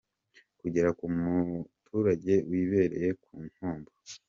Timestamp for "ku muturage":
0.97-2.33